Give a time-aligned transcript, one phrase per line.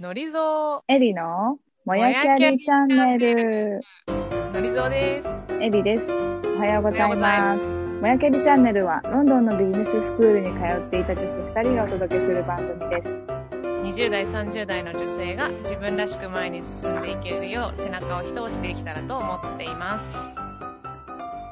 [0.00, 3.80] のりぞエリのもやきゃりチャンネル。
[4.08, 5.62] う、のりぞうです。
[5.62, 6.04] エリです。
[6.56, 7.60] おはようございます。
[8.00, 13.08] もやきゃりチャンネルはロンドンのビジネススクールに通っていた女子2人がお届けする番組です。
[14.06, 20.00] 20代、30代の女性が自分らしく前に進んでいけるよう背中を一押しできたらと思っていま
[20.34, 20.39] す。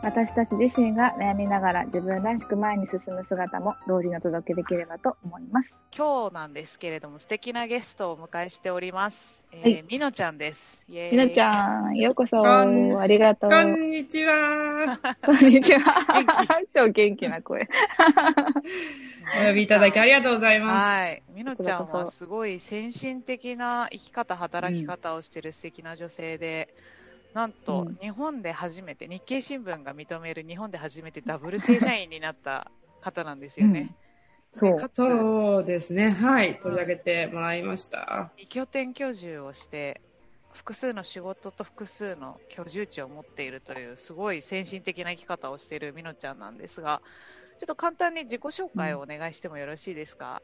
[0.00, 5.76] 私たち自身が悩みながら自分らしく前に進む姿も同時にお届けできればと思います。
[5.96, 9.16] 今日なんですけれども、素敵なゲストをお迎えしております。
[9.50, 10.60] えーはいみのちゃんです。
[10.88, 12.36] イエーイみのちゃん、ようこそ。
[12.46, 12.64] あ
[13.06, 13.50] りがとう。
[13.50, 15.00] こんにちは。
[15.24, 16.06] こんにちは。
[16.72, 17.66] 超元気な声。
[19.42, 21.22] お呼びいただきありがとうございまはい。
[21.34, 26.74] みのちゃんはすごい先進的な生き方、働き方をしている素敵な女性で、
[27.38, 33.92] なんとうん日本で初めて、日経新聞が認める日本で初めてダブル正社員になった方なんですよね。
[34.52, 34.90] そう。
[34.94, 36.10] そうですね。
[36.10, 36.60] はい。
[36.60, 38.32] 取り上げてもらいました。
[38.38, 40.00] 二拠点居住をして、
[40.50, 47.02] 複数の仕事と複数の居住地を持っているという、すごい先進的な生き方をしているみのちゃんなんですが、
[47.58, 50.42] ちょっと簡単に自己紹介をお願いしてもよろしいですか？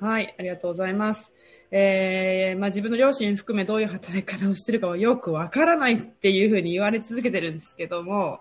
[0.00, 0.34] はい。
[0.38, 1.30] ありがとうございます。
[1.70, 8.40] えー、まあ自分の両親含めどういう働き方をしてるかはよくわからないっていうふうに言われ続けてるんですけども、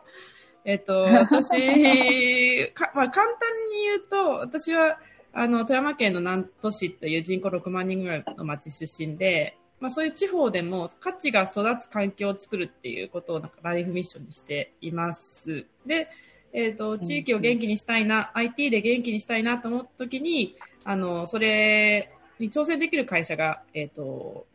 [0.63, 3.35] えっと、 私、かまあ、簡単
[3.73, 4.99] に言うと、私は、
[5.33, 15.65] あの、富山県の南砺市という人口6万人ぐらいの町出身で、まあそういう地方でも価値が育つ環境を作るっていうことをなんかライフミッションにしています。
[15.85, 16.07] で、
[16.53, 24.45] えっ、と、地域を元気にしたいな、IT で元気にしたいなと思った時に、あの、それに挑戦できる会社が、えっ、と、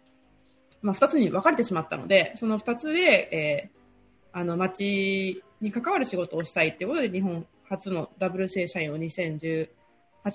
[0.80, 3.82] まあ二つに分かれてしまったので、その二つで、えー
[4.32, 9.68] あの、町に関わる仕事をしたいっていうことで、日本初のダブル正社員を2018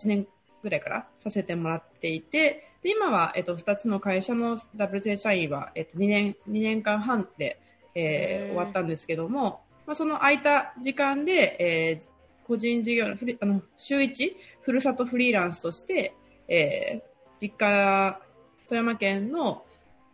[0.05, 0.27] 年
[0.61, 7.59] ぐらいからさせてもらっていて、で今は、えっと、二つの会社のダブル正社員は、えっと、2年、2年間半で、
[7.95, 8.47] えへーー。
[8.49, 12.07] 終わったんですけども、まあ、その空いた時間で、えー
[12.47, 16.13] 個人事業のフリあの、週一、ふるさとフリーランスとして、
[16.47, 18.19] えー実家、
[18.67, 19.63] 富山県の、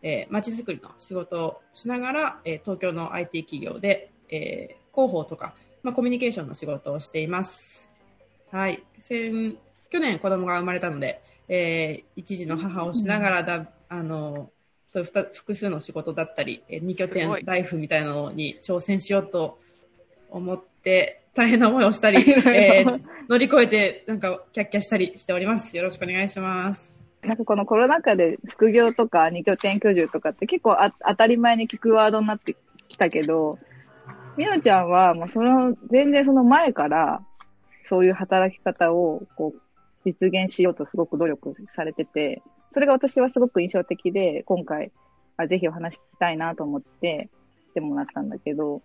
[0.01, 7.89] えー、街づくりの仕事をしながら、えー東京の IT 企業で、えー広報とか、まあ、コミュニケーションの仕事をしています。
[8.51, 8.83] はい。
[8.99, 9.57] 先、
[9.89, 14.51] 去年子供が生まれたので、えー一児の母をしながらだ、あの、
[14.91, 19.59] そういうふた複数の仕事だったり、えー二拠点ライフみたいなのに挑戦しようと
[20.33, 22.17] 思って、大変な思いをしたり、
[22.49, 25.77] えー乗り越えて、なんか、キャッキャしたりしております。
[25.77, 26.99] よろしくお願いします。
[27.21, 32.57] なんかこのコロナ禍で副業とか二拠点居住とかって結構あ当たり前に聞くワードになって
[32.89, 33.59] きたけど、
[34.35, 37.21] みのちゃんはもうその、全然その前から、
[37.85, 39.61] そういう働き方をこう
[40.05, 42.41] 実現しようとすごく努力されてて、
[42.73, 44.91] それが私はすごく印象的で、今回、
[45.37, 47.29] あぜひお話聞きたいなと思って
[47.71, 48.81] 来てもらったんだけど、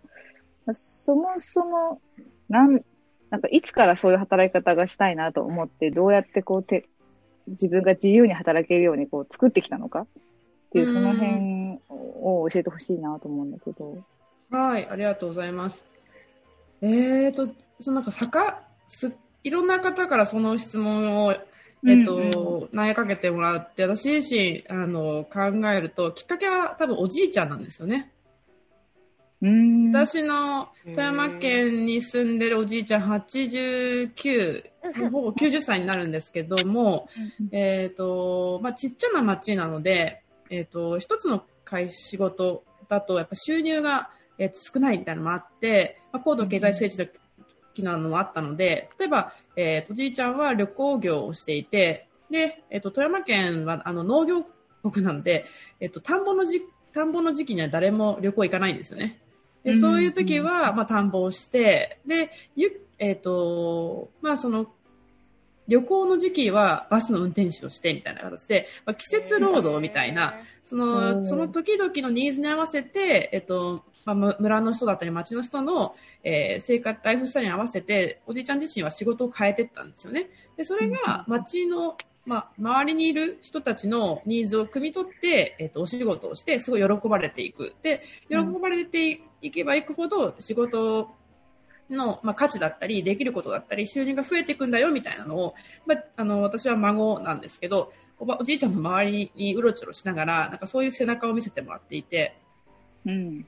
[0.73, 2.01] そもそも、
[2.49, 2.83] なん、
[3.29, 6.87] なんかいつからそういう働き方がしたいなと思って、どうやってこうて、
[7.47, 10.01] 自分が自由に働けるようにこう作ってきたのか？
[10.01, 10.07] っ
[10.71, 13.97] ていう、うんその辺を教えてほしいなと思うんだけど。
[14.51, 15.81] はい、ありがとうございます。
[16.81, 17.49] えーと、
[17.81, 19.11] そのなんか、さか、す、
[19.43, 28.11] いろんな方からその質問を、えっと、うん投げかけてもらって、私自身、あの、考えると、きっかけは多分おじいちゃんなんですよね。
[29.41, 29.91] うーん。
[29.91, 34.63] 私の富山県に住んでるおじいちゃん89、
[35.01, 37.09] ほぼ90歳になるんですけども、
[37.51, 47.05] えっ、と、まあ、ちっちゃな町なので、えっ、と、一つの会仕事だと、やっぱ収入が、えーと少ないみたいなのもあって、まあ、高度経済成長
[47.73, 54.45] 期なのもあったので、例えば、えーとおじいちゃんは旅行業をしていて、で、えっ、と、富山県は、あの、農業
[54.83, 55.45] 国なので、
[55.79, 56.61] えっ、と、田んぼの時、
[56.93, 59.19] 田んぼの時期には誰も旅行行かないんですよね。
[59.63, 64.67] で、うんそういう時は、まあ、田んぼをして、で、ゆ、えっ、と、まあ、その、
[65.67, 70.33] 旅行の時期はバスの運転手をしてみたいな形で、まあ、季節労働みたいな、
[70.65, 71.25] そおの、ー。
[71.27, 80.29] その時々のニーズに合わせて、えっと、まあ、む村の人だったり町の人の、えー生活、ライフスタイルに合わせて、おじいちゃん自身は仕事を変えてったんですよね。
[80.57, 81.95] で、それが町の、
[82.25, 87.75] まあ、周りにいる人たちのニーズを汲み取って、えっと、お仕事をして、すごい喜ばれていく。
[87.83, 89.21] で、喜ばれてい
[89.51, 91.09] けばいくほど、仕事
[91.89, 95.55] の、まあ、価値だったり、できることだったり、収入が増えていくんだよ、みたいなのを、
[95.85, 102.35] まあ、あの、私は孫なんですけど、おば、おじいちゃんの周りにうろちょろしながら、なんかそういう背中を見せてもらっていて、
[103.05, 103.45] うん。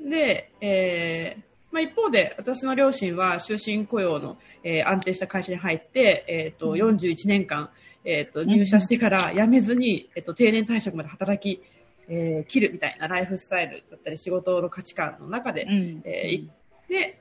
[0.00, 7.70] で、えーまあ、一方で、私の両親は終身雇用の、えー安定した会社に入って、えっ、と、うん41年間、
[8.04, 11.62] えっ、と、入社してから辞めずに、えっ、と、定年退職まで働き、
[12.08, 16.02] えー切るみたいなライフスタイルだったり仕事の価値観の中で、うん。
[16.04, 16.48] えー行っ
[16.88, 17.18] て、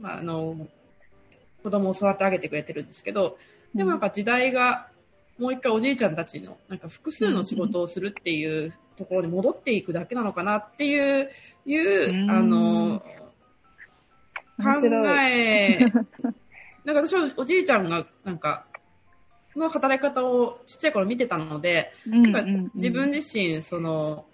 [0.00, 0.66] まあ、あの、
[1.62, 3.38] 子供を育て上げてくれてるんですけど、
[3.74, 4.88] でもなんか時代が、
[5.38, 11.30] もう一回おじいちゃんたちの、なんか複数の仕事をするっていうところに戻っていくだけなのかなっていう、
[11.64, 12.30] いう、うん。
[12.30, 13.02] あの、
[14.58, 14.86] 考
[15.28, 15.78] え、
[16.84, 18.66] なんか私はおじいちゃんが、なんか、
[19.60, 24.26] の働き方をちっちゃい頃見てたので、うんうんうん自分自身、その、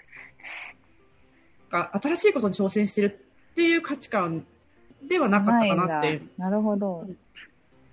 [1.70, 3.20] が新しいことに挑戦してる
[3.52, 4.46] っていう価値観
[5.02, 7.06] ではなかったかなってないんだなるほど。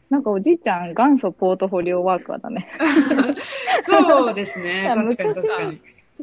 [0.10, 2.70] なんかおじいちゃん元祖ポートフォリオワーカーだね。
[3.84, 4.86] そうですね。
[4.96, 5.82] 確かに昔確かに。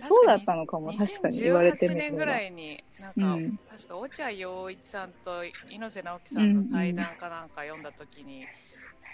[0.08, 2.42] そうだったのかも、確かに言われてみ2018れば年ぐら。
[2.42, 8.44] いに、なんか、うん確か落合陽一さんと猪瀬直樹さんの対談かなんか読んだときに、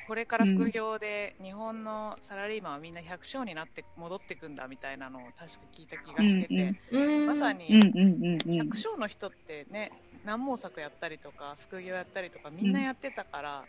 [0.06, 8.38] これから副業で日本のサラリーマンはみんな100勝になって戻ってくんだみたいなのを確か聞いた気がしてて、うんまさにうんうんうんうん。
[8.38, 9.92] 100勝の人ってね、
[10.24, 13.64] 何毛作やったりとか、副業やったりとか、みんなやってたから、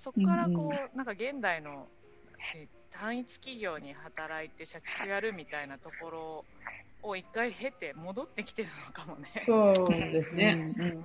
[0.00, 1.86] そこからこう、なんか現代の
[2.54, 6.44] え単一企業に働いて社畜やるみたいなところ
[7.02, 9.28] を一回経て戻ってきてるのかもね。
[9.44, 10.58] そうですね。
[10.78, 11.04] うん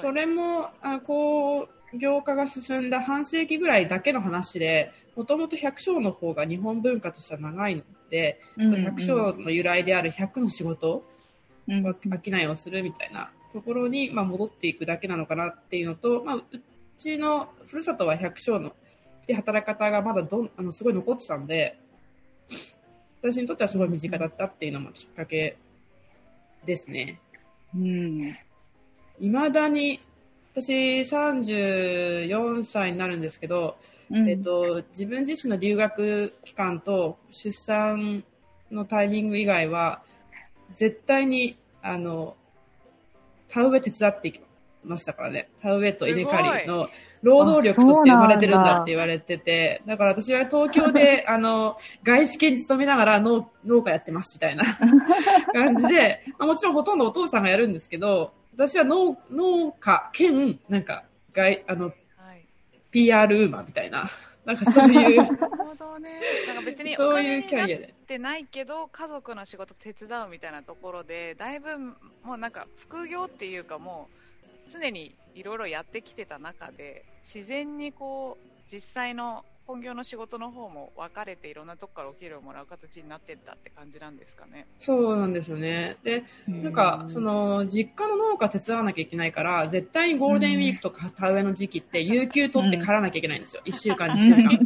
[0.00, 11.04] それも、あこう、業界が進んだ半世紀ぐらいだけの話で、もともと百姓の方が日本文化としては長いので、うんうん百姓の由来である100の仕事、
[11.68, 11.82] うん。
[11.82, 16.44] 商いをするみたいなところに、まあ、戻っていくだけなのかなっていうのと、まあ、う
[16.98, 18.74] ちのふるさとは百姓の
[19.26, 21.78] で働き方がまだどんあのすごい残ってたので、
[23.22, 25.56] 私にとってはすごい身近だったっていうのもきっかけ
[26.66, 27.20] ですね。
[27.74, 28.34] うん。
[29.20, 30.00] いまだに、
[30.54, 33.76] 私34歳になるんですけど、
[34.10, 34.28] うん。
[34.28, 38.24] えっと、自分自身の留学期間と出産
[38.70, 40.02] のタイミング以外は、
[40.76, 42.36] 絶対に、あの、
[43.48, 44.40] 田植え手伝っていき
[44.84, 45.48] ましたからね。
[45.62, 46.88] 田植えと稲刈りの
[47.22, 54.64] 労働力として生まれてるんだって言われてて、だから私は東京で、 あの、外資系に勤めながら農農家やってますみたいな
[55.52, 61.92] 感じで、まあ、もちろんほとんどお父さんがやるんですけど、私は農農家兼、なんか、外、あの、は
[62.34, 62.46] い。
[62.90, 64.10] PR ウーマンみたいな、
[64.44, 66.20] なんかそういう、なるほどね。
[66.46, 67.94] なんか別にお そうい金になっうキャリアで。
[68.06, 71.94] てないけど、家族の仕事手伝うみたいなところで、だいぶも
[72.34, 74.08] うなんか副業っていうかも
[74.68, 84.66] う、常にいろいろやってきてた中で、自然にこう、実際の本業の仕事の方も分かれていろんなとこからお給料をもらう形になってったって感じなんですかね。
[84.80, 85.96] そうなんですよね。
[86.04, 93.62] で、なんか、その、実家の農家手伝わなきゃいけないから、絶対にゴールデンウィークとか田植えの時期って、有給取って狩らなきゃいけないんですよ。
[93.64, 94.58] 1週間、2週間。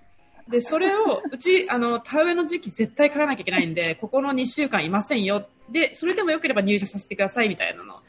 [0.48, 5.46] で、それを、うち、あの、田植えの時期絶対狩らなきゃいけないんで、ここの2週間いませんよ。
[5.68, 8.00] で、それでもよければ入社させてください、みたいなの。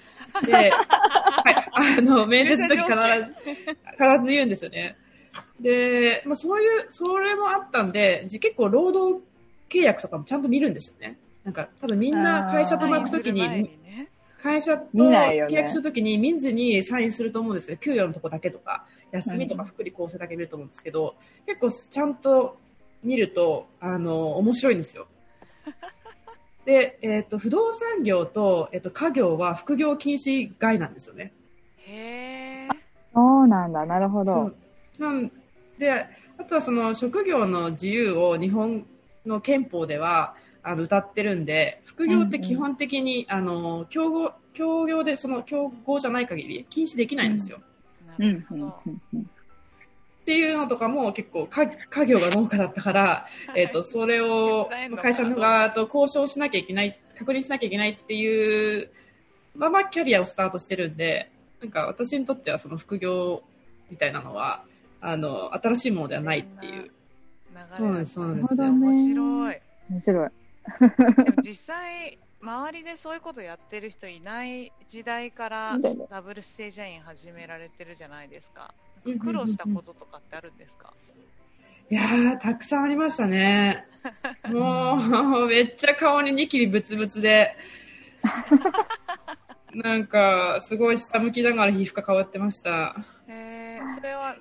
[0.45, 4.95] で、 はい、あの、面接の時必ず、必ず言うんですよね。
[5.59, 9.23] で、まあ、そういう、それもあったんで、じ結構労働
[9.69, 11.17] 契約とかもちゃんと見るんですよね。
[11.43, 14.09] なんか、多分みんな会社と巻くときに、前ね
[14.41, 17.77] 会社と契約するときに見ずにサインすると思うんですよ。
[17.77, 21.15] 給与のとこだけとか、休みとか福利厚生だけ見ると思うんですけど、
[21.47, 22.57] 結構ちゃんと
[23.03, 25.07] 見ると、あの、面白いんですよ。
[26.65, 31.33] で、えっ、と、不動産業と、えっ、と、家業は副業禁止外なんですよね。
[31.77, 32.75] へー。
[33.13, 34.41] そうなんだ、なるほそど。
[34.41, 34.55] う
[34.99, 35.31] なん
[35.77, 36.05] で、
[36.37, 38.85] あとはその職業の自由を日本
[39.25, 47.59] の憲法ではあの歌ってるんで、副業って基本的に、あの競合協業でその競合じゃない限り禁止できないんですよ。
[48.19, 48.45] うん。
[50.25, 58.89] っていうのとかも結構家家業が農家だったから、えっ、と、それを会社の側と交渉しなきゃいけない、確認しなきゃいけないっていう
[59.55, 63.43] ままキャリアをスタートしてるんで、なんか私にとってはその副業
[63.91, 64.63] みたいなのは、
[65.07, 66.73] あの、新しいものではないっていう。
[66.73, 69.61] 流れそうなんです、そうなんです面白い。
[69.89, 70.29] 面白い。
[71.25, 78.73] でも実際、周りでそういうことやってる人いない時代からダブル正社員始められてるじゃないですか。
[79.05, 80.91] うん苦労したこととかってあるんですか？
[81.91, 83.85] いやー、たくさんありましたね。
[84.51, 84.97] も
[85.45, 87.55] う、めっちゃ顔にニキビブツブツで、
[89.73, 92.95] なんか、すごい下向きながら皮膚が変わってました。
[93.27, 94.35] えー、それは、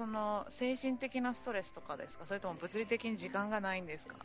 [0.00, 2.24] その、精神的なストレスとかですか？
[2.24, 4.16] それとも物理的に時間がないんですか？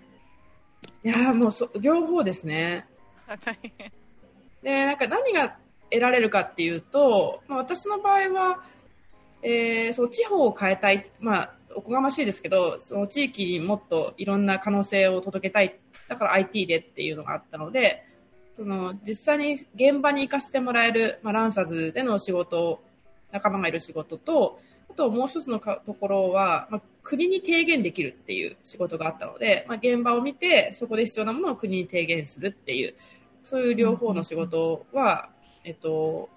[1.04, 2.88] いやー、もうそ、両方ですね。
[4.64, 5.58] で、なんか何が
[5.92, 8.64] 得られるかっていうと、まあ、私の場合は、
[9.42, 11.12] えー、そう、地方を変えたい。
[11.20, 15.78] まあ、おこがましいですけど、その地域にもっといろんな可能性を届けたい。
[16.08, 18.06] だから IT でっていうのがあったので、
[18.56, 22.82] その実際に現場に行かせてもらえる、まあ、ランサズでの仕事、
[23.34, 32.96] 仲間がいる仕事と、あともう一つのかところは、まあ、国に提言できるっていう仕事があったので、まあ、現場を見て、そこで必要なものを国に提言するっていう、
[33.44, 35.30] そういう両方の仕事は、
[35.64, 36.30] えっと、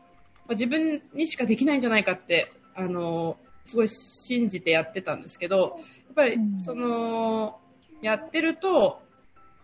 [0.47, 3.37] まあ、自分にしかできないんじゃないかって、あの、
[3.67, 7.61] すごい信じてやってたんですけど、やっぱり、その、
[8.03, 9.03] やってると、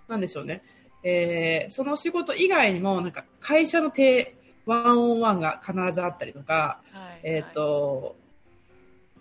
[0.08, 0.62] なんでしょうね。
[1.02, 4.36] えー、その仕事以外にも、なんか会社の手、
[4.66, 8.16] ワンオンワンが必ずあったりとか、はい、えっ、ー、と、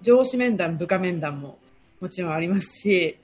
[0.03, 1.57] 上司面談、部下面談も
[1.99, 3.17] もちろんありますし、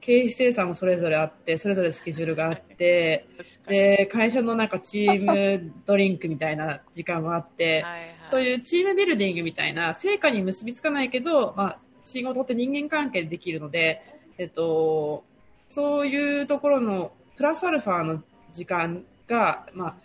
[0.00, 3.26] 経費生産もそれぞれあって、それぞれスケジュールがあって、
[3.68, 14.02] で、会社のなんかチームドリンクみたいな時間もあって、はいはい、そういうチームビルディングみたいな、成果に結びつかないけど、まあ、仕事って人間関係でできるので、
[14.38, 15.24] えっと、
[15.68, 18.22] そういうところのプラスアルファの
[18.54, 19.96] 時間が、まあ、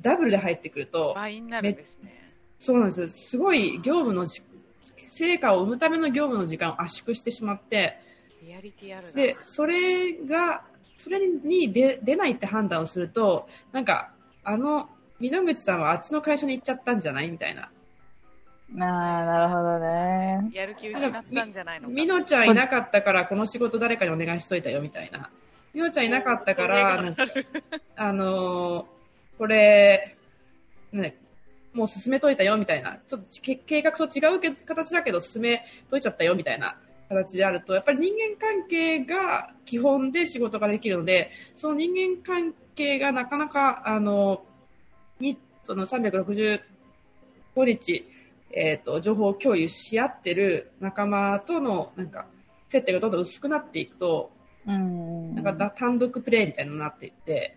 [0.00, 2.32] ダブルで入ってくると、倍になるんですね。
[2.58, 3.30] そうなんです。
[3.30, 4.26] すごい業務の
[5.20, 8.00] 成果を生むための業務の時間を圧縮してしまって、
[8.42, 10.62] リアリティあるで、それが、
[10.96, 14.12] それに出出ないって判断をすると、なんか、
[14.42, 14.88] あの、
[15.20, 17.62] 美濃口さんはあっちの会社に行っちゃったんじゃないみたいな。
[17.62, 17.68] あ
[18.72, 20.50] あ、なるほどね。
[20.54, 21.92] やる気失ったんじゃないのか。
[21.92, 25.28] みのちゃんいなかったから、この仕事誰かにお願いしといたよ、みたいな。
[25.74, 27.24] みのちゃんいなかったから、なんか、
[27.96, 30.16] あのー、これ、
[30.92, 31.16] ね、
[31.80, 32.98] もう進めといたよ、みたいな。
[33.08, 36.76] ちょっと計画と違う形だけど、進めといちゃったよ、みたいな。
[37.08, 44.44] 形であると、やっぱり人間関係が基本で仕事ができるので、その人間関係がなかなか、あの、
[45.18, 46.60] に、その365
[47.56, 48.06] 日、
[48.52, 52.26] えっ、ー、と、情報共有し合ってる仲間との、なんか、
[52.68, 54.30] 接点がどんどん薄くなっていくと、
[54.68, 57.56] うん、なんか単独プレイみたいになっていって、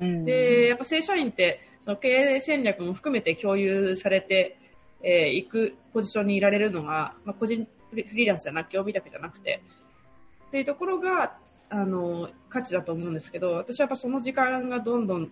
[0.00, 4.58] うん、で、やっぱ正社員って、その経営戦略も含めて共有されて
[5.04, 9.62] い、えー、くポジションにいられるのが、まあ、個人フリーランスじゃなくて、帯だけじゃなくて、
[10.48, 11.36] っていうところが、
[11.70, 15.30] あの、価値だと思うんですけど、私はやっぱその時間がどんどん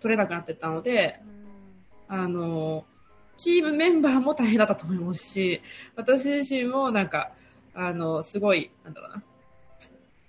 [0.00, 1.20] 取れなくなっていったので、
[2.06, 2.84] あの、
[3.38, 5.62] チームメンバーも大変だったと思いますし、
[5.96, 7.32] 私自身もなんか、
[7.72, 9.22] あの、すごい、なんだろうな、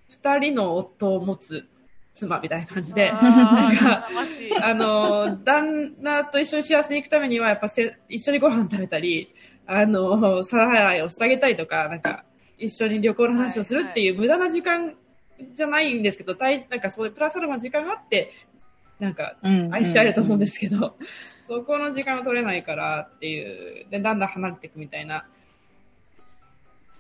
[0.10, 1.68] 二人の夫を持つ
[2.16, 4.10] 妻みたいな感じで、なんか、
[4.62, 9.36] あの、旦那と一緒に幸せに行くためには、やっぱせ一緒にご飯食べたり、
[9.68, 12.24] あの、皿洗いをしてあげたりとか、なんか、
[12.58, 14.96] 一緒に旅行の話をするっていう無駄な時間
[15.54, 18.32] じゃないんですけど、大なんかそういうプラスアルファの時間があって、
[19.00, 19.36] なんか、
[19.72, 20.96] 愛し合えると思うんですけど、
[21.46, 25.26] そこの時間を取れないからっていう、で、だんだん離れていくみたいな。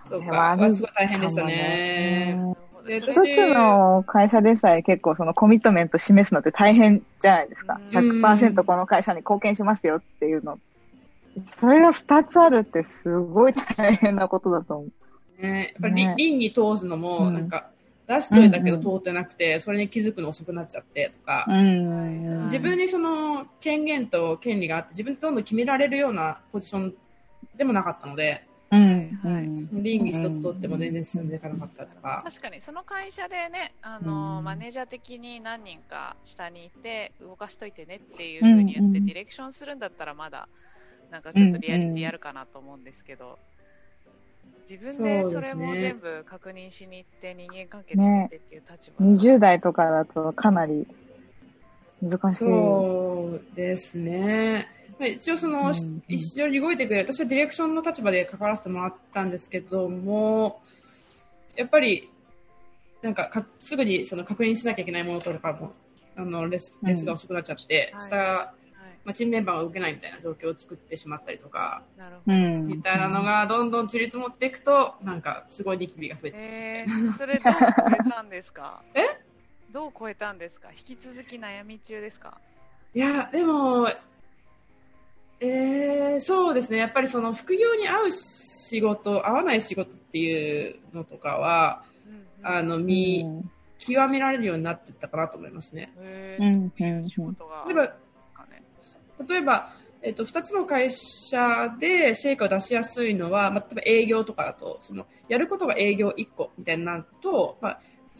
[0.10, 2.56] そうか、すごい大変でしたね。
[2.88, 7.80] 一つの会社でさえ結構そのコミットメント示すのって大変じゃないですか。
[7.92, 10.60] 100%この会社に貢献しますよっていうの。
[11.60, 15.42] それが2つあるってすごい大変なことだと思う。
[15.42, 17.68] ねやっぱり、ね、倫に通すのも、なんか、
[18.08, 26.94] 出しといたけど通ってなくて、うんうん、それに気づくの遅くなっちゃってとか、うんうん、自分にその権限と権利があって、自分でどんどん決められるようなポジション
[27.58, 29.46] でもなかったので、うんはい、
[29.84, 32.22] 倫理一つ取っても全然進んでいかなかったとか。
[32.26, 40.48] 確かに、その会社でね、あの、うん、マネージャー的に何人か下にいて、動かしといてねっていうふうに言って、ディレクションするんだったらまだ、
[41.12, 43.38] なんかちょっとリアリティあるかなと思うんですけど、
[44.70, 50.88] 自分でそれも全部確認しに行って人間関係作ってっていう立場、ね、20代とかだとかなり
[52.02, 52.44] 難しい。
[52.46, 54.68] そうですね。
[55.00, 60.62] 一応その、うん、一緒に動いてくれる、私はディレクションの立場で関わらせてもらったんですけども、
[61.56, 62.10] やっぱり、
[63.02, 65.74] なんかかすぐにその確認しなきゃいけないものとかも、
[66.16, 68.54] あのレスレスが遅くなっちゃって、うん、下
[69.04, 72.38] まあ、チームメンバーが動けないみたいな状況を作ってしまったりとか、なるほど。
[72.76, 76.38] みたいなのがどんどん散り積もっていくと、なんかすごいニキビが増えて。
[76.40, 77.60] えー、それどう超
[78.08, 78.82] えたんですか？
[78.96, 79.02] え？
[79.72, 80.70] どう超えたんですか？
[80.72, 82.40] 引き続き悩み中ですか？
[82.96, 83.88] いや、でも、
[85.40, 86.78] えー、そうですね。
[86.78, 95.92] やっぱりその副業に合う仕事、合わない仕事っていうのとかは、うんうん、あの、見、うん、極められるようになっていったかなと思いますね。
[97.10, 97.66] 仕事が。
[97.68, 97.94] 例えば、
[99.28, 107.80] 例えば、えっと、2つの会社で成果を出しやすいのは、まあ、例えば営業とかだと、その、やることが営業1個みたいになると、まあ、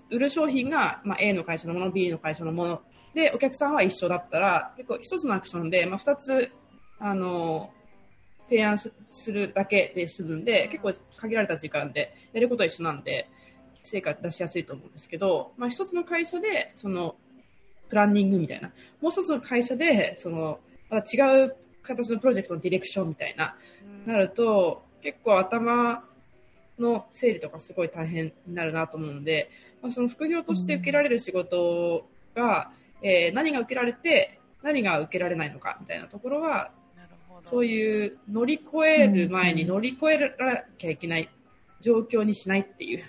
[0.10, 2.82] 売る商品が、まあ、A の会社のもの、B の会社のもの、
[3.14, 6.52] で、お客さんは一緒だったら、結構1つのアクションで、まあ、2つ、
[7.00, 7.72] あの、
[8.50, 8.92] 提案す
[9.32, 13.30] るだけで済むんで、結構限られた時間でやることは一緒なんで、
[13.84, 17.16] 成果出しやすいと思うんですけど、まあ一つの会社で、その、
[17.90, 18.70] プランニングみたいな、
[19.02, 20.60] もう一つの会社で、その、
[20.90, 23.56] また違う形のプロジェクトのディレクションみたいな、
[24.06, 26.04] なると、結構頭
[26.80, 29.50] の整理とかすごい大変になるなと思うので、
[29.82, 32.72] まあ、その副業として受けられる仕事が、
[33.02, 36.72] えー、何が受けられて、何が受けられないのかみたいなところは、
[37.44, 41.30] そういう乗り越える前に乗り越えなきゃいけない
[41.82, 43.04] 状況にしないっていう。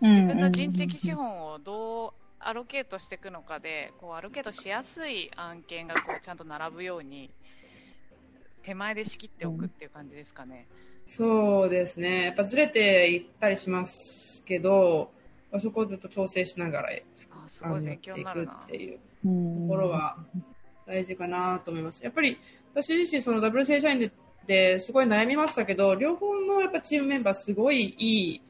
[0.00, 7.30] 自分の人的資本をどうアロケートしていくのかで、こうアロケートしやすい案件がこうちゃんと並ぶように、
[8.62, 10.66] 手前で仕切っておくっていう感じですかね。
[11.08, 12.26] そうですね。
[12.26, 15.10] やっぱずれていったりしますけど、
[15.58, 16.90] そこをずっと調整しながら、
[17.30, 18.52] あすごい勉強になるな。
[18.52, 19.00] っていうと
[19.68, 20.16] ころは
[20.86, 22.04] 大事かなと思います。
[22.04, 22.38] やっぱり
[22.80, 24.12] 私自身そのダブル正社員で
[24.46, 28.42] ですごい悩みましたけど、両方のやっぱチームメンバーすごいいい、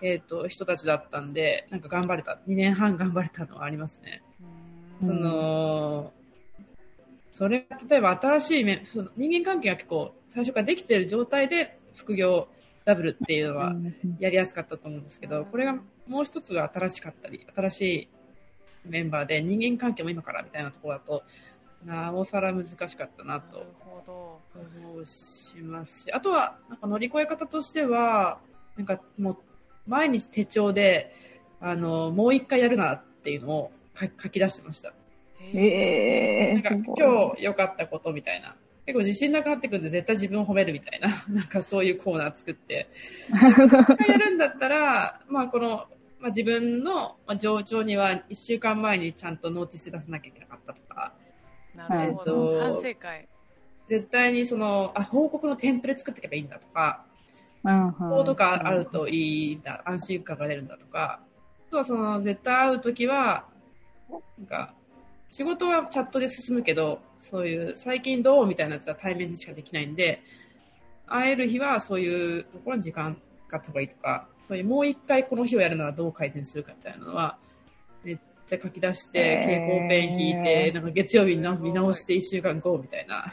[0.00, 2.38] えっ、ー、と、人たちだったんで、なんか頑張れた。
[2.48, 4.22] 2年半頑張れたのはありますね。
[5.00, 6.12] その、
[7.32, 12.48] それ例えば新しい面、その人間関係が結構最初からできている状態で副業
[12.84, 13.74] ダブルっていうのは
[14.20, 15.74] やりやすかったと思うんですけど、これが
[16.06, 18.08] もう一つが新しかったり、新しい
[18.84, 21.24] メンバーで人間関係も今からみたいなところだと、
[21.84, 23.66] なおさら難しかったなと
[24.06, 28.38] 思うしますし、あとはなんか乗り越え方としては、
[28.76, 29.36] なんかもう
[29.86, 31.14] 毎日手帳で、
[31.60, 34.92] あの、もう一回やるなっていうのを書き出してました。
[35.54, 38.56] えー、なんか今日良かったことみたいな。
[38.84, 42.88] 結構自信なくなってくるんで絶対自分を褒めるみたいな、 なんかそういうコーナー作って。
[44.08, 45.86] やるんだったら、まあこの、
[46.18, 51.14] まあ自分の上長には1週間前にちゃんとノーティス出さなきゃいけなかったとか。
[51.74, 52.54] なるほど。
[52.54, 53.28] えっと、反省会。
[53.86, 57.04] 絶対にその、あ、報告のテンプレ作っていけばいいんだとか、
[57.98, 61.20] こうとかあるといいんだ、安心感が出るんだとか、
[61.68, 63.44] あとはその、絶対会うときは、
[64.38, 64.74] なんか、
[65.30, 70.22] 仕事はチャットで進むけど、そういう最近どうみたいなやつは対面でしかできないんで、
[71.06, 73.16] 会える日はそういうところに時間
[73.48, 77.38] があった方がいいとか、そういうもう一回この日をやるならどう改善するかみたいなのは、
[78.56, 83.32] ちゃ書き出して、蛍光ペン引いて、なんか月曜日に見直して1週間後みたいな。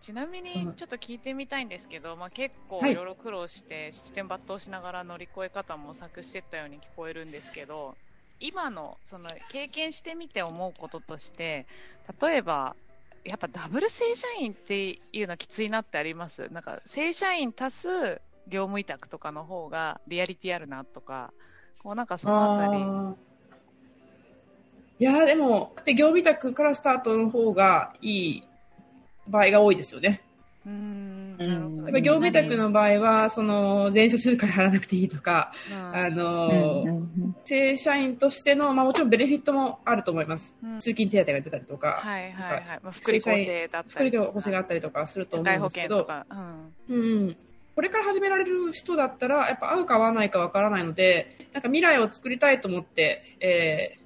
[0.00, 2.94] ちなみにちょっと聞いてみたいんですけど、まあ、結構い。
[2.94, 7.96] ろいろ苦労して、視点抜刀しながら乗り越え方も模索していったように聞こえるんですけど、
[8.38, 11.66] 今のその経験してみて思うこととして
[12.20, 12.76] 例えば
[13.24, 16.46] やっぱダブル正社員っていうのはきついなってあります？
[16.52, 17.88] なんか正社員足す
[18.46, 21.32] 業務委託とかの方がリアリティあるなとか
[21.82, 22.84] こうなんかそのあたり
[24.98, 28.48] いやでも業務委託からスタートの方がいい
[29.28, 30.22] 場合が多いですよね。
[30.66, 31.36] うん。
[32.02, 36.10] 業務委託の場合は、その、前処するから払わなくていいとか、あ。
[36.10, 37.06] の、
[37.44, 40.54] 正社員としての、まあもちろんベネフィットもあると思います。
[40.80, 42.80] 通勤手当が出たりとか、はいはいはい。
[42.82, 46.08] まあ、福利厚生だったり福利厚生があったりとかすると思うんですけど、
[46.88, 47.36] うん。
[47.76, 54.05] これから始められる人だったら、やっぱ合うか合わないかわからないので、なんか未来を作りたいと思って、えー、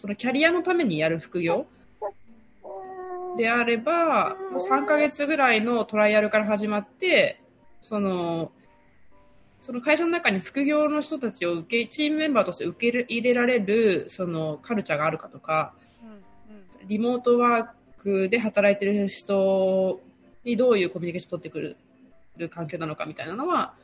[0.00, 1.66] そのキャリアのためにやる副業
[3.36, 7.42] であれば、もう3ヶ月ぐらいのトライアルから始まって、
[7.82, 8.50] その、
[9.60, 15.74] その会社の中に副業の人たちを受け、チームメンバーとして受け入れられる、そのカルチャーがあるかとか、
[16.86, 17.66] リモートワー
[17.98, 20.00] クで働いてる人
[20.44, 21.76] にどういうコミュニケーション取ってく
[22.38, 23.74] る環境なのかみたいなのは、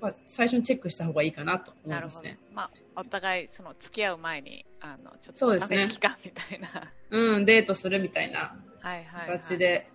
[0.00, 2.38] まあ、最初にチェックした方がいいかなと思いますね。
[2.52, 6.90] まあ、お互い、その、付き合う前に、あの、ちょっと、試し期間みたいな。
[7.10, 8.56] うん、デートするみたいな
[9.26, 9.88] 形で。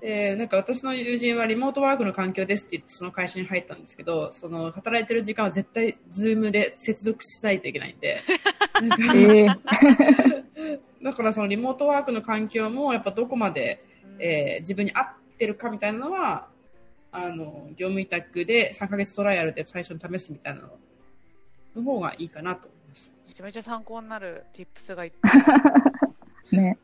[0.00, 8.20] で、なんか私の友人はリモートワークの環境ですって言ってその会社に入ったんですけど、その働いてる時間は絶対ズームで接続しないといけないんで。
[11.02, 13.82] だからそのリモートワークの環境もやっぱどこまで、
[14.18, 15.06] えー、自分に合っ
[15.38, 16.48] てるかみたいなのは、
[17.12, 20.78] あの、業務委託で3ヶ月トライアルで最初に試すみたいなの
[21.76, 23.10] の方がいいかなと思います。
[23.28, 25.32] めちゃめちゃ参考になる tips がいっぱい。
[26.56, 26.78] ね。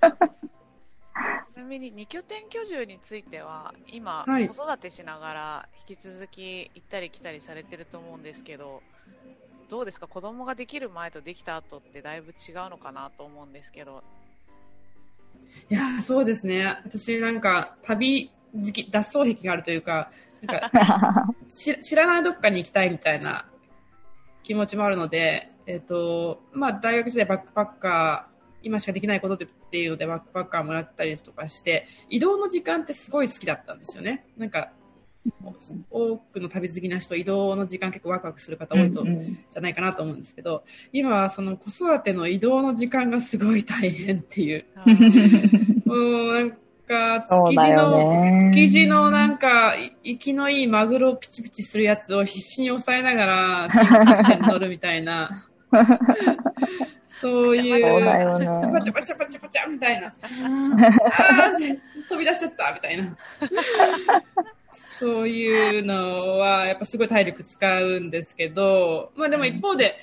[1.54, 8.82] ちなみに2拠点居住については今、はい、子育てしながら引き続き行ったり来たりされてると思うんですけど
[9.68, 10.08] どうですか？
[10.08, 14.02] 子供ができる前とできた後ってだいぶ違うのかなと思うんですけど
[15.70, 20.10] いやそうですね私なんか旅好き脱走癖があるというか
[20.42, 23.46] なんか 知らないどっかに行きたいみたいな
[24.42, 28.32] 気持ちもあるので、えっ、ー、とまあ、大学時代バックパッカー
[28.64, 34.26] 今しかできないことっていうのでバックパッカーもらったりとかして、移動の時間ってすごい好きだったんですよね。
[34.36, 34.70] なんか、
[35.90, 44.64] 多くの旅好きな人、移動の時間結構ワクワクする方多いと、じゃないかなと思うんですけど、今はその子育ての移動の時間がすごい大変っていう。
[45.84, 55.46] もうなんか、築地の、築地のなんか、い生きのいいマグロをピチピチするやつを必死に抑えながら、新幹線に乗るみたいな。
[57.08, 58.04] そういう、
[58.72, 60.08] パチャパチャパチャパチャみたいな。
[60.08, 63.16] あー飛び出しちゃったみたいな。
[64.98, 69.96] そういうのは、やっぱすごい体力使うんですけど、まあでも一方で、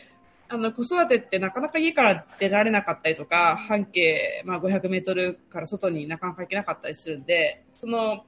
[0.48, 8.24] あの、子育てってなかなか家から出られなかったりとか、半径、まあ、500メートルから外になかなか行けなかったりするんで、その、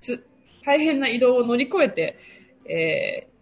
[0.00, 0.24] つ
[0.64, 2.18] 大変な移動を乗り越えて、
[2.66, 3.36] えー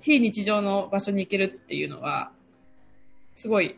[0.00, 2.30] 非日常の場所に行けるっていうのは、
[3.34, 3.76] すごい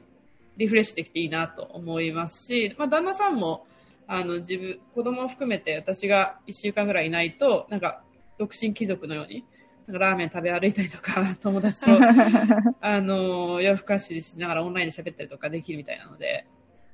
[0.57, 3.67] リフレッシュできていいなと思いますし、まあ、旦那さんも、
[4.07, 8.03] あの、自分、子供を含めて私が1週間ぐらいいないと、なんか、
[8.41, 9.45] 独身貴族のように、
[9.87, 11.99] なんかラーメン食べ歩いたりとか、 友達と、
[12.81, 16.47] あの、夜更かししながらオンラインで喋ったりとかできるみたいなので、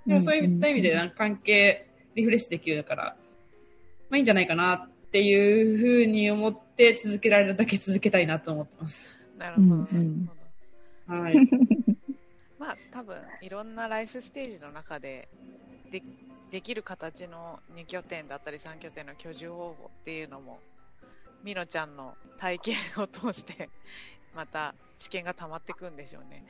[0.07, 3.17] でもそういった意味でなんか関係、リフレッシュできるから、
[4.11, 9.17] まあいいんじゃないかなっていうふうに思って続けられるだけ続けたいなと思ってます。
[9.39, 10.39] なるほど、うんうんなる
[11.07, 11.23] ほど。
[11.23, 11.37] はい。
[12.59, 15.29] まあ、多分いろんなライフステージの中で
[15.93, 16.03] で
[16.51, 20.59] できる形の2拠点だったり3拠点の居住方法っていうのも、
[21.45, 23.69] みのちゃんの体験を通して、
[24.35, 26.45] また知見が溜まっていくんでしょうね。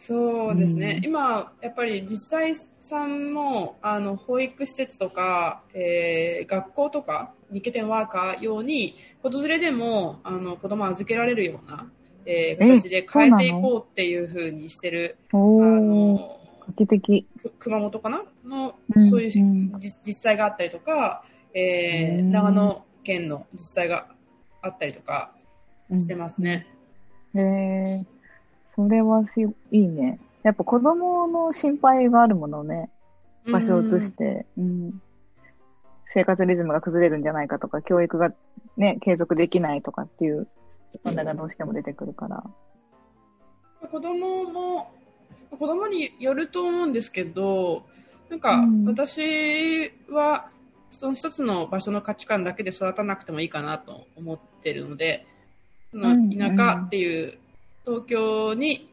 [0.00, 1.04] そうですね、うん。
[1.04, 11.90] 今、やっぱり自治体さんもあの保育施設とか、えー学校とか、2拠点ワーカー用に、子連れでもあの子供を預けられるような、
[12.26, 17.26] えー形で変えていこうっていうふうにしてる、あの画期的。
[17.42, 18.24] く熊本かな？
[18.44, 21.24] の、うんそういううん自自治体があったりとか、
[21.54, 22.30] えーうん。
[22.30, 24.06] 長野県の自治体が
[24.68, 25.32] あったりとか
[25.90, 26.66] うんしてますね。
[27.34, 28.04] へえ、
[28.74, 30.18] それはしいいね。
[30.42, 32.90] やっぱ子供の心配があるものね。
[33.50, 35.02] 場所を移して、うん
[36.10, 38.32] 生活リズムが崩れるんじゃないかとか、教育が
[38.78, 40.48] ね、継続できないとかっていう
[41.04, 42.44] 問題がどうしても出てくるから。
[43.90, 44.90] 子供も、
[45.50, 47.84] 子供によると思うんですけど、
[48.30, 50.48] なんかうん私は
[50.92, 55.26] その一つの場所の価値観だけで育たなくてもいいかなと思ってるので、
[55.90, 57.38] そのうん田舎っていう
[57.84, 58.92] 東京に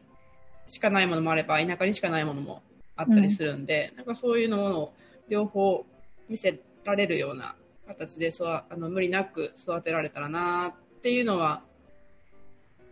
[0.68, 2.62] しかないものもあれば田舎にしかないものも
[2.96, 4.92] あったりするんで、なんかそういうのを
[5.28, 5.84] 両方
[6.28, 7.54] 見せられるような
[7.86, 11.62] 形でそわあの無理なく育てられたらなっていうのは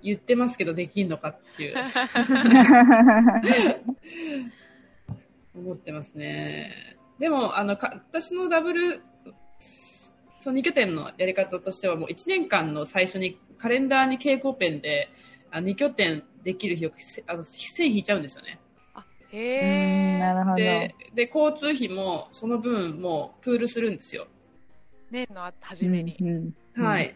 [0.03, 1.75] 言ってますけどできんのかっていう
[5.57, 6.94] 思ってますね。
[7.25, 9.01] でも、あの、か私のダブル、
[10.41, 15.09] その2拠点のやり方としては、もう1年間の最初にカレンダーに蛍光ペンで、
[15.51, 18.61] あ2拠点できる日をせあの線引いちゃうんですよね。
[18.93, 20.57] あ、うへなるほど。
[20.57, 24.27] で、で、交通費もその分もうプールするんですよ。
[25.11, 26.19] 年の初めに。
[26.21, 27.15] うんうんはい。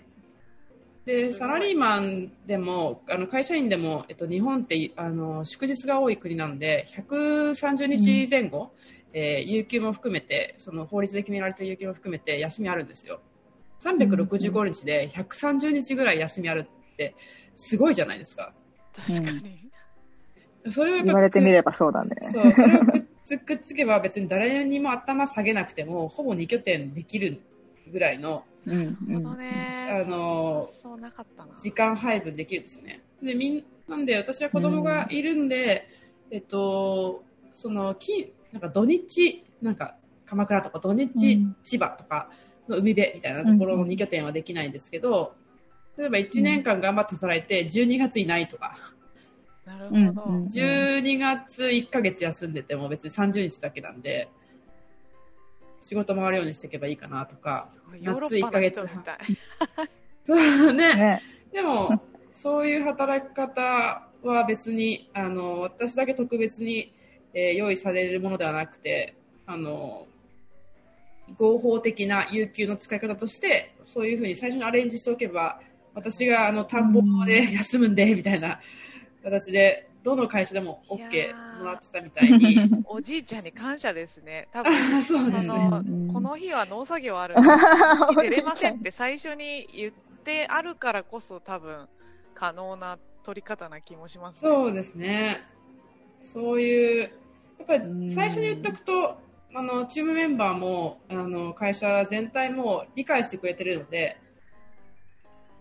[1.05, 8.73] で、サラリーマンでも、あの会社員でも、えっと、日本ってあの祝日が多い国なんで、130日前後、
[9.13, 13.21] えー有給も含めて、その法律で決められた有給も含めて休みあるんですよ。
[13.83, 17.15] 365日で130日ぐらい休みあるって、
[17.57, 18.53] すごいじゃないですか。
[18.95, 19.71] 確かに。
[20.71, 22.11] それをやっぱ言われてみればそうだね。
[22.33, 27.41] そう、それをくっつ くっつけば別に誰にも頭下げなくても、ほぼ2拠点できる
[27.91, 29.89] ぐらいの、うんうんね。
[29.91, 30.71] あの。
[31.57, 33.03] 時間配分できるんですよね。
[33.23, 35.89] で、みんなんで、私は子供がいるんで、
[36.31, 41.57] えっと、その、き、なんか土日、なんか、鎌倉とか土日、うん。
[41.63, 42.31] 千葉とか
[42.69, 45.35] の海辺みたいなところの2拠点はできないんですけど、
[45.97, 48.79] 例えば1年間頑張って働いて、12月いないとか、
[49.65, 49.99] なるほど。
[49.99, 54.29] うんうん12月1ヶ月休んでても別に30日だけなんで、
[55.81, 58.05] 仕事回るようにしていけばいいかなとか、すごい。
[58.05, 59.19] ヨーロッパの人みたい。
[60.75, 61.23] ね、ね。
[61.53, 62.03] でも、
[62.37, 66.93] そういう働き方は別に、あの、私だけ特別に、
[67.35, 69.15] えー用意されるものではなくて、
[69.47, 70.07] あの、
[71.37, 75.61] 合法的な有給の使い方として、そういうふうに最初にアレンジしておけば、
[75.95, 78.61] 私があの田んぼで休むんで、みたいな
[79.23, 82.57] 形で、どの会社でも OK ーもらってたみたいに。
[82.87, 84.49] おじいちゃんに感謝ですね。
[84.53, 85.55] 多あ分 そうですね。
[85.55, 87.35] あのうんこの日は農作業ある
[88.17, 89.93] 出れませんって最初に言っ
[90.25, 91.89] てあるからこそ多分
[92.35, 94.41] 可能な取り方な気もしますね。
[94.51, 95.43] そうですね。
[96.21, 97.11] そういう
[97.59, 99.19] やっぱり最初に言っとくと、
[99.55, 104.19] あの、チームメンバーも、あの、会社全体も理解してくれてるので、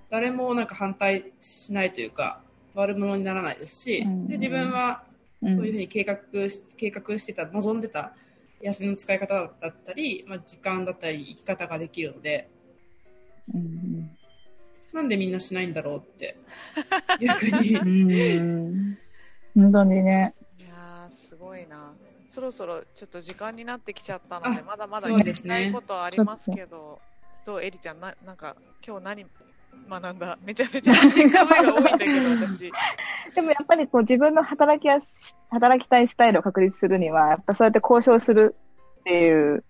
[0.10, 2.42] 誰もなんか反対しないというか、
[2.76, 5.04] 悪者にならないですし、で、自分は
[5.42, 6.18] そういうふうに計画
[6.50, 8.14] し、計画してた、望んでた
[8.62, 12.50] 休みの使い方だったり、まあ、時間だったり生き方ができるので、
[13.54, 14.10] うん、
[14.94, 16.38] なんでみんなしないんだろうって、
[17.20, 17.76] 逆に。
[17.76, 18.98] うん
[19.56, 20.36] 本当にね。
[21.58, 21.94] いな。
[22.30, 27.00] そろそろちょっと時間になってきちゃったので、まだまだ聞きたいことはありますけど、
[27.46, 29.26] どう、エリちゃん、ななんか、今日何
[29.90, 30.38] 学んだ？
[30.44, 32.72] めちゃめちゃ変化が多いんだけど、私。
[33.36, 35.00] でもやっぱりこう自分の働きや
[35.50, 38.56] 働きたいスタイルを確立するには、やっぱそうやって交渉する
[39.00, 39.64] っていう、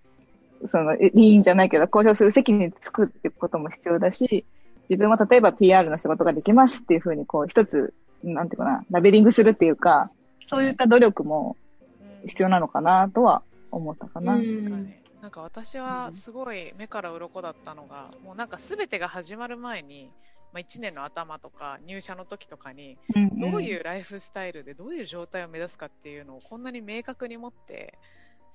[0.71, 4.45] その、いいんじゃないけど、交渉する責任つくってことも必要だし、
[4.89, 10.09] 自分は例えば PR の仕事ができますっていうふうに、こう一つ、なんていうかな、ラベリングするっていうか、
[10.47, 11.57] そういった努力も
[12.27, 14.35] 必要なのかなとは思ったかな。
[14.35, 20.11] うん、なんか私はすごい目から鱗だったのが、もうなんか全てが始まる前に、
[20.53, 22.97] まあ、1年の頭とか入社の時とかに、
[23.39, 27.97] どういうライフスタイルでどういう状態を目指すかっていうのをこんなに明確に持って、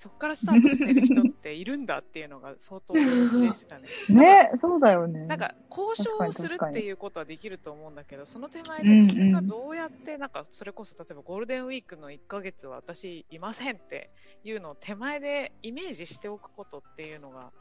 [0.01, 3.89] そこからスタートしてる人っているんだっていうのが相当 驚でしたね。
[4.09, 5.27] ね、そうだよね。
[5.27, 14.11] なんか交渉をするっていうことはできると思うんだけど、その手前で自分がどうやって、なんかそれこそ例えばゴールデンウィークの1ヶ月は私いませんって
[14.45, 17.53] いうのを手前でイメージしておくことっていうのが、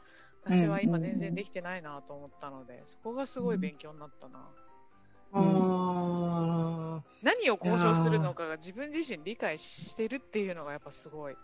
[0.44, 4.48] 私は今全然できてないなと思ったので、そこがすごい勉強になったな。
[5.34, 11.36] うん、何を交渉するのかが自分自身理解してるっていうのがやっぱすごい。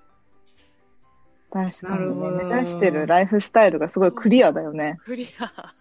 [1.50, 2.44] 確かにね。
[2.44, 4.98] 目指してるライフスタイルがすごいクリアだよね。
[5.04, 5.74] クリア。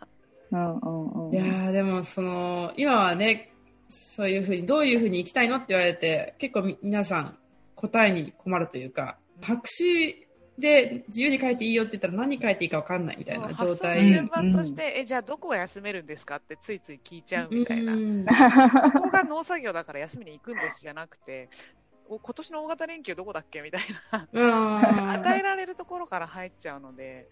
[0.51, 1.35] うんうんうん。
[1.35, 3.53] いやでもその、今はね、
[3.89, 7.37] そういうふうに、どういうふうに行きたいのって言われて、結構皆さん
[7.75, 10.27] 答えに困るというか、白紙
[10.57, 14.07] で自由に書いていいよって言ったら何書いていいか分かんないみたいな状態。
[14.07, 17.93] 順番として、うん、え、じゃあどこが休めるんですかってついつい聞いちゃうみたいな。
[18.91, 21.49] ここが農作業だから休みに行くんですじゃなくて、
[22.09, 25.13] 今年の大型連休どこだっけみたいな。
[25.13, 27.27] 与えられるところから入っちゃうので、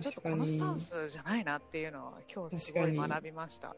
[0.00, 3.76] ちょっとこのスタンスじゃないなっていうのは今日すごい学びました。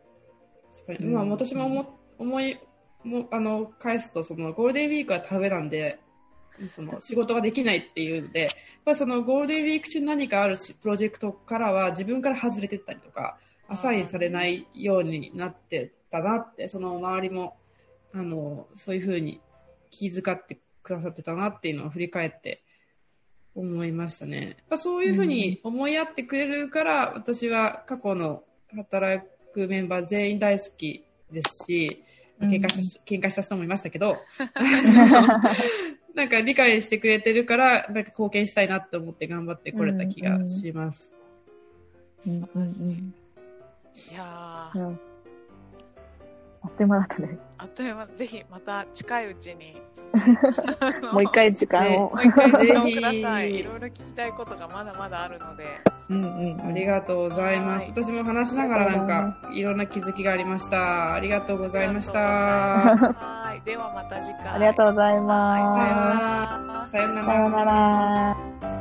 [1.00, 2.58] まあ、私も思思い
[3.04, 6.00] もあの返すとそのゴールデンウィークは田植えなんで
[6.74, 8.50] その仕事ができないっていうのでやっ
[8.84, 17.56] ぱそのゴールデンウィーク中に何かあるしプロジェクトからは自分から外れてったりとかアサインされないようになってたなってその周りも
[18.14, 19.40] あのそういうふうに
[19.90, 22.62] 気遣ってくださってたなっていうのを振り返って
[23.54, 24.58] 思いましたね。
[24.76, 28.44] そういうふうに思いやってくれるから、私は過去の
[28.74, 32.04] 働くメンバー全員大好きですし、
[32.40, 34.18] 喧嘩した、喧嘩した人もいましたけど、
[36.14, 41.14] なんか理解してくれてるから、なんか貢献したいなって思って頑張ってこれた気がします。
[42.26, 42.32] うん。
[42.32, 42.48] うん。
[42.54, 43.14] うん、
[44.10, 44.96] いやー、
[46.62, 47.38] あっという間だったね。
[47.58, 49.80] あっという間、ぜひまた近いうちに。
[51.12, 52.10] もう一回時間を。
[52.10, 53.54] もう一回時間をください。
[53.56, 55.64] いろいろ聞きたいことがまだまだあるので。
[56.08, 57.90] うんうん、ありがとうございます。
[57.90, 61.14] 私も話しながらなんか、いろんな気づきがありました。
[61.14, 62.20] ありがとうございました。
[62.20, 63.60] はい。
[63.64, 64.48] ではまた次回。
[64.48, 66.92] ありがとうございます。
[66.92, 67.26] さよなら。
[67.26, 68.75] さよなら。